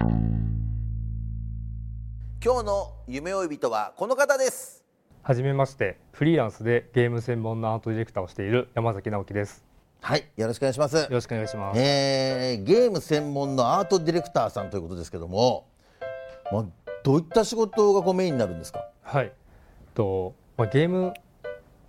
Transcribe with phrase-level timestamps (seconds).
[0.00, 0.10] 今
[2.40, 4.84] 日の夢追い人はこの方です。
[5.22, 9.64] はじめましてフリーランスでゲーム専門のアートディレクターをしている山崎直樹です。
[10.00, 10.96] はいよろしくお願いします。
[10.96, 15.66] よろしくお願いします、えー、ゲーム専門のアートディレクターさんということですけども、
[16.52, 16.64] まあ、
[17.02, 18.88] どういった仕事がこうメインになるんですか？
[19.02, 19.32] はい。
[19.94, 21.14] と、まあ、ゲーム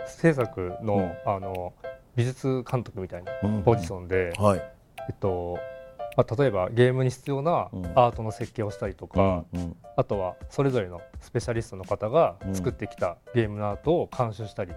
[0.07, 1.13] 制作の,、うん。
[1.25, 1.73] あの
[2.15, 4.71] 美術監督みたいうんなポジションで、はい。
[5.07, 5.59] えっと
[6.17, 7.85] まあ、例えばゲームに必要なうん。
[7.95, 14.73] アートの設計をしたりとか、うんあとはそれぞれのスペシャリストの方が作ってきたゲームのアートを監修したり、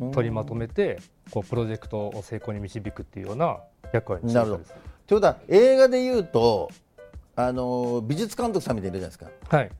[0.00, 0.12] うん。
[0.12, 0.98] 取りまとめて
[1.30, 3.58] こうプロジェクトを成功に導くっていうような
[3.92, 4.74] 役割の仕事です。
[5.06, 6.70] ということは映画でいうと
[7.36, 9.56] あの美術監督さんみたいにいるじゃないですか。
[9.56, 9.70] はい、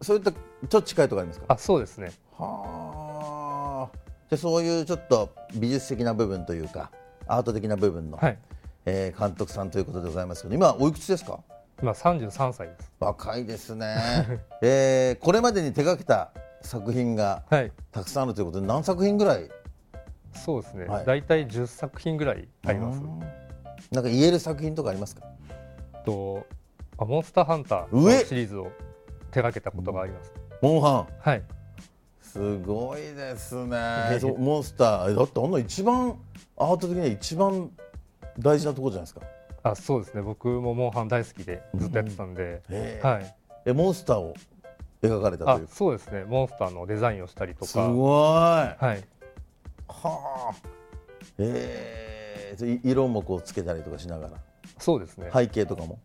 [0.00, 1.46] そういったちょっと近いところありますか？
[1.48, 2.12] あそうですね。
[2.38, 3.96] はあ。
[4.30, 6.90] じゃあそういうちょっと美術的な部分というか
[7.26, 8.38] アート的な部分の、はい
[8.84, 11.38] えー監督さんということでございますけど今おいくつですか？
[11.80, 12.92] 今33歳です。
[13.00, 13.96] 若いですね、
[14.62, 16.30] えーこれまでに手がけた
[16.60, 19.48] 作品がはい、たくさんあるということで何作品ぐらい？
[20.32, 20.84] そうですね。
[20.86, 21.06] はい。
[21.06, 23.00] 大体10作品ぐらいあります。
[23.00, 23.04] う。
[23.04, 23.18] ん
[23.90, 25.22] なんか言える作品とかありますか？
[26.04, 26.46] と、
[26.98, 28.00] あモンスターハンター上。
[28.18, 28.70] のシリーズを
[29.30, 30.32] 手掛けたことがあります。
[30.62, 31.06] モンハン。
[31.20, 31.42] はい、
[32.20, 33.76] すごいですね。
[34.38, 35.10] モンスター。
[35.10, 36.16] えだってあんな一番
[36.56, 37.70] アート的には一番
[38.38, 39.20] 大事なところじゃないですか。
[39.64, 40.22] あそうですね。
[40.22, 42.62] 僕もモンハン大好きでずっとやってたんで、
[43.02, 43.36] はい。
[43.64, 44.34] えモンスターを
[45.02, 45.68] 描かれたとあいう。
[45.70, 46.24] そうですね。
[46.24, 48.10] モンスターのデザインをしたりとすか、ごい。
[48.10, 49.04] ははい、
[49.88, 50.50] あ
[51.38, 52.54] え。
[52.58, 54.28] ー、い色もこうつけたりとかしなが
[54.78, 55.26] そうですね。
[55.32, 55.98] ら背景とかも、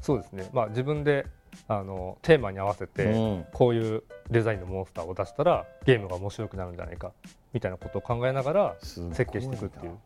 [0.00, 0.48] そうですね。
[0.52, 1.26] まあ自分で
[1.66, 3.46] あのテーマに合わせて、うん。
[3.52, 7.12] こういうデザインのモンスターを出したらゲームが面白くなるんじゃないか
[7.52, 9.98] みたいなことを考えながら設計していくっていう。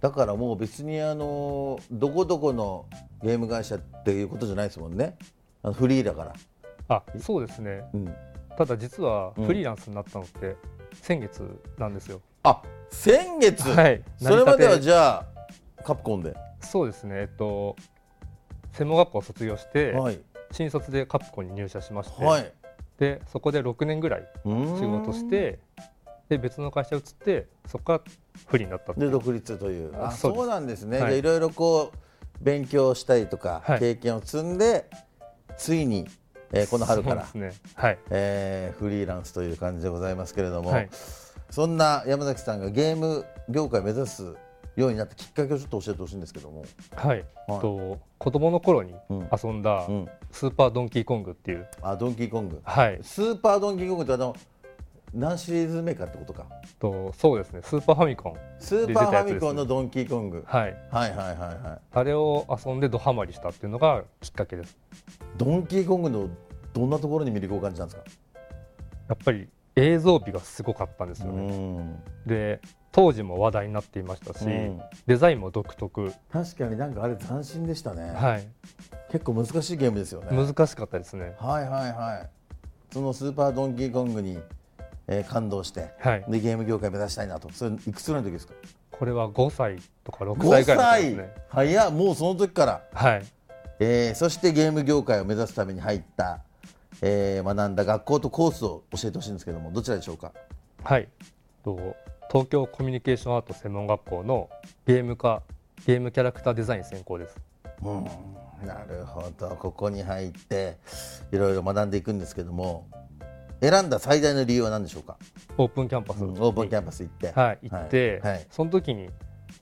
[0.00, 2.86] だからもう別にあのどこどこの
[3.22, 5.16] ゲーム会社っていうことじゃないですもんね。
[5.62, 6.34] あのフリーだから、
[6.88, 7.82] あそうですね。
[7.92, 8.14] うん、
[8.56, 9.46] ただ実はうん。
[9.46, 10.56] フリーランスになったのって
[11.02, 11.42] 先月
[11.78, 12.22] なんですよ。
[12.42, 14.02] あ先月、はい。
[14.16, 15.26] それまではじゃあ
[15.84, 17.16] カプコンで、そうですね。
[17.16, 17.76] えっと
[18.72, 20.20] 専門学校を卒業して、はい。
[20.52, 22.52] 新卒でカプコンに入社しまして、はい。
[22.98, 25.58] でそこで6年ぐらい仕仕事して、
[26.30, 28.00] で別の会社移ってそこから
[28.46, 29.94] フリーになったで独立という。
[29.96, 31.10] ああそうなんですね、はい。
[31.10, 31.98] じゃあいろいろこう
[32.40, 33.78] 勉強したりとか、はい。
[33.78, 34.88] 経験を積んで
[35.56, 36.08] ついに、
[36.52, 37.62] えーこの春から、そうですね。
[37.74, 37.98] はい。
[38.10, 40.88] えーフリーランスという感じでございますけれども、はい。
[41.50, 44.34] そんな山崎さんがゲーム業界を目指す
[44.76, 46.64] ようになったきっかけをちょっと教えてほしいんですけども、
[46.94, 47.24] はい。
[47.46, 47.60] はい。
[47.60, 49.28] と子供の頃にうん。
[49.30, 52.60] 遊んだうん、スーパードンキーコングっていう、あドンキーコング。
[52.64, 52.98] はい。
[53.02, 54.34] スーパードンキーコングってあの
[55.12, 56.46] 何シリーズ目かってことか
[56.78, 57.60] とそうですね。
[57.62, 58.36] スーパーファミコン。
[58.58, 60.76] スーパーファミコンのドンキーコング、はい。
[60.90, 64.78] はいはいはいはいあれを遊んでドハマりしたっていうのがきっかけです。
[65.36, 66.28] ドンキーコングの
[66.72, 68.04] どんなところに魅力を感じたんですか？
[69.08, 71.48] やっぱり映像美がすごかったんですようね。
[71.48, 72.60] んで
[72.92, 78.46] 当時も話題になっていましたし、うんデザインも独特、確かになんかあれ斬新でしたね、はい、
[79.10, 81.34] 結構難しいゲームですよね難しかったですね。
[81.38, 82.30] はいはいはい
[82.92, 84.40] そのスーパードンキーコングに、
[85.12, 86.24] えー感動してはい。
[86.28, 88.54] でゲーム業界目指したいなとそれいくつぐらいの時ですか？
[88.90, 91.34] これは5歳とか6 5歳ぐらいですね。
[91.48, 93.24] 早っもうその時から、はい。
[93.80, 96.40] えーそしてゲーム業界を目指すために入った、
[97.02, 100.32] えー学んだ学校とコースを教えてほしいんですけどもどちらでしょうか？
[100.84, 101.08] はい。
[101.64, 101.96] と
[102.30, 104.48] 東京コミュニケーションアート専門学校の
[104.86, 105.42] ゲーム科
[105.86, 107.36] ゲームキャラクターデザイン専攻です。
[107.82, 108.04] うん
[108.66, 110.76] なるほどここに入って
[111.32, 112.86] いろいろ学んでいくんですけども
[113.60, 115.16] 選んだ最大の理由は何でしょうか、
[115.58, 117.32] オープンキャンパスに、うんオープンキャンパス行って。
[117.32, 118.32] はい、行って、はい。
[118.32, 119.10] はいその時に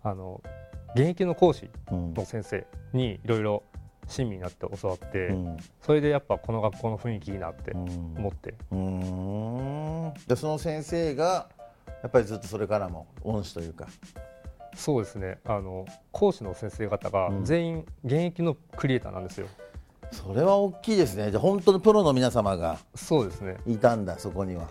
[0.03, 0.41] あの
[0.95, 3.62] 現役の講師うんの先生にいろいろ
[4.06, 5.56] 親身になって教わって、うん。
[5.81, 7.85] それでやっぱこの学校の雰囲気いいなってうん。
[8.19, 10.15] 思って、うーん。
[10.27, 11.49] でその先生が
[12.03, 13.87] やっぱりずっとそれからも恩師というか。
[14.77, 15.39] そうですね。
[15.45, 17.45] あの講師の先生方がうん。
[17.45, 19.49] 全員現役のクリエイターなんですよ、
[20.11, 21.31] それは大きいですね。
[21.31, 23.57] じゃあ本当のプロの皆様がそうですね。
[23.67, 24.69] いたんだそこには。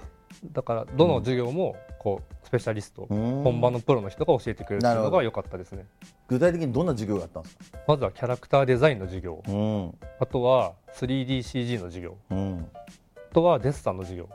[0.51, 3.43] だからどの授業もこうスペシャリスト、うん。
[3.43, 5.85] 本場のプロの人が教えてくれるのが良かったですね。
[6.27, 7.79] 具体的にどんな授業があったんですか？
[7.87, 9.43] まずはキャラクターデザインの授業。
[9.47, 9.93] うん。
[10.19, 12.17] あとは 3DCG の授業。
[12.29, 12.65] うん。
[13.31, 14.29] あとはデッサンの授業。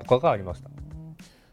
[0.00, 0.70] とかがありました。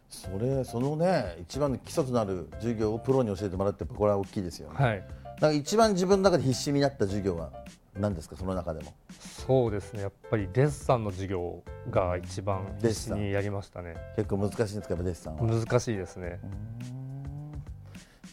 [0.10, 5.04] それそのね一番の基礎となる授業をプロに教えてもらってこれは大きいですよね、はい。
[5.42, 7.52] なんか一番自分の中で必死になった授業は？
[7.96, 8.94] 何ですかその中でも？
[9.20, 13.96] そうですねやっぱりデッサンの授業が一番必死にやりましたね。
[14.16, 15.48] 結構難しいんですかデッサンは？
[15.48, 16.40] 難しいですね。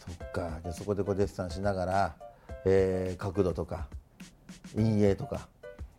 [0.05, 0.59] そっか。
[0.63, 2.15] じゃあそこでこうデッサンしながら、
[2.65, 3.87] えー角度とか
[4.75, 5.47] 陰影とか。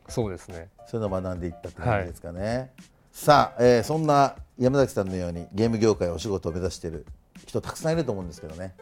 [0.09, 0.69] そうですね。
[0.87, 2.73] そういうのを学んでいったって感じですかね、
[3.13, 7.07] さあ、えーそんな山崎さんのようにゲーム業界お仕事を目指している
[7.47, 8.75] 人たくさんいると思うんですけどね。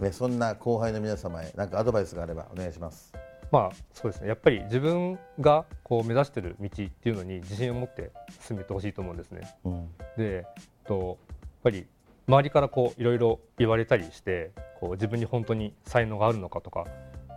[0.00, 3.12] ねそんな後輩の皆様へ何かアドバイスがあればお願いします
[3.50, 4.28] まあそうですね。
[4.28, 8.10] やっぱり自分がこう目指してる道っていうのに自信を持って
[8.40, 9.56] 進めてほしいと思うんですね。
[9.64, 9.88] うん。
[10.16, 10.46] で
[10.84, 11.16] とやっ
[11.62, 11.86] ぱり
[12.28, 14.50] 周りからこういろいろ言われたりして
[14.80, 16.84] こう自分に本当に才能があるのかとか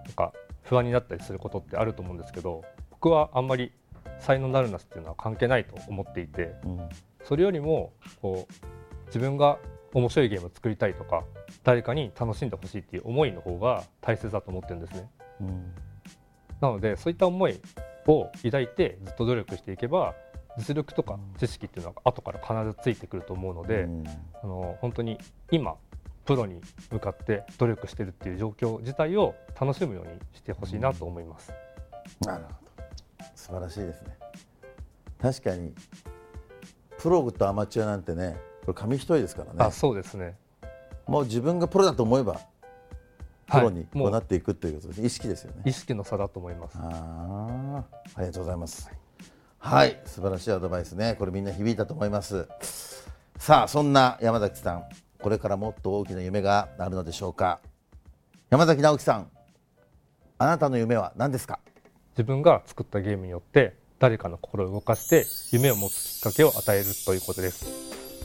[0.06, 0.33] なんか
[0.63, 3.71] 不安になったりすることってあると思うんですけど僕はあんまり
[4.19, 6.89] 才能のあるなしっていうのは関係ないと思っていてうん
[7.23, 9.59] それよりもこう自分が
[9.94, 11.23] 面白いゲームを作りたいとか
[11.63, 15.09] 誰かに楽しんでほしいっていう思いの方が大切だと思ってるんですね。
[15.41, 15.73] うん
[16.61, 17.59] なのでそういった思い
[18.07, 20.15] を抱いてずっと努力していけば
[20.57, 24.03] 実力とか知識っていうのは後から必ずついてくると思うので、うん。
[24.44, 25.17] あの本当に
[25.51, 25.75] 今
[26.25, 26.61] プロに
[26.91, 31.51] 向かって努力してるっていう状況自体を楽しむようにしてほしいなと思います。
[32.21, 32.83] なるほど。
[33.35, 34.17] 素晴らしいですね。
[35.21, 35.73] 確かに
[36.97, 39.57] プロとアマチュアなんてねこれ紙一重ですからね。
[39.59, 40.38] あそうですね。
[41.07, 42.39] もう自分がプロだと思えば
[43.49, 44.07] プロにこもう。
[44.09, 45.63] うなっていくということです、意識ですよね。
[45.65, 46.77] 意識の差だと思います。
[46.77, 47.83] あー。
[48.15, 48.89] ありがとうございます。
[49.57, 49.99] はい。
[50.05, 51.15] 素晴らしいアドバイスね。
[51.19, 52.47] これみんな響いたと思います。
[53.37, 54.83] さあそんな山崎さん。
[55.21, 57.59] これからもっと大きな夢があるのでしょうか。
[58.49, 59.29] 山崎直樹さん。
[60.37, 61.59] あなたの夢は何ですか？
[62.11, 67.65] 自分が作ったゲームによって誰かの心を動かして夢を持つきっかけを与えるということです。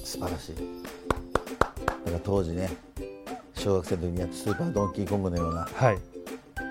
[0.05, 0.55] 素晴らしい。
[0.55, 2.71] だから当時ね
[3.65, 5.99] 小学生の時にやったスーパードンキーコングのようなはい、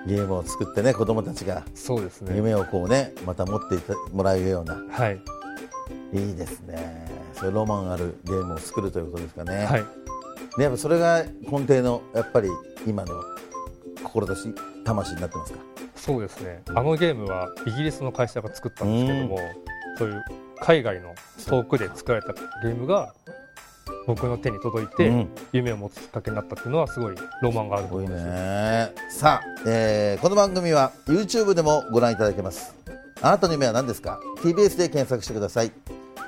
[0.06, 2.36] ゲームを作ってね子供たちがそうですね。
[2.36, 3.76] 夢をこうねまた持って
[4.12, 4.80] もらうような。
[4.90, 5.20] はい、
[6.12, 7.10] いいですね。
[7.32, 9.84] そういうロマンあるゲームを作るということですかね、はい、
[10.56, 12.48] でやっぱそれが根底のやっぱり
[12.86, 13.12] 今の
[14.04, 14.54] 志
[14.84, 15.58] 魂になってますか？
[15.96, 16.62] そうですね。
[16.68, 19.38] あのゲームはイギリスの会社が作ったんですけども、
[19.98, 20.22] そういう
[20.60, 21.12] 海外の
[21.44, 23.12] 遠くで作られたゲームが
[24.06, 25.28] 僕の手に届いて、うん。
[25.52, 28.24] 夢を持つきっかけになったっていうのはすごいロマンがあると思います。
[28.24, 28.92] ね。
[29.10, 32.74] さあ、えーこの番組は YouTube でもご覧いただけます。
[33.22, 35.72] あなたの夢は何ですか？TBS で検索してください。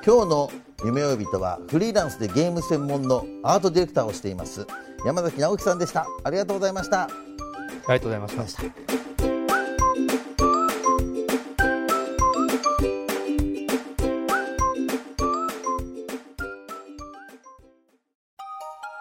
[0.05, 0.51] 今日の
[0.85, 4.67] 夢追い人はフリーランスでゲーム専門のアートディレクターをしています。
[5.05, 6.07] 山崎直輝さんでした。
[6.25, 7.03] ありがとうございました。
[7.03, 7.09] あ
[7.89, 9.16] りがとうございました。